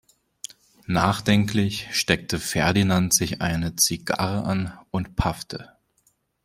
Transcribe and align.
Nachdenklich 0.87 1.85
steckte 1.91 2.39
Ferdinand 2.39 3.13
sich 3.13 3.39
eine 3.39 3.75
Zigarre 3.75 4.45
an 4.45 4.75
und 4.89 5.15
paffte. 5.15 5.73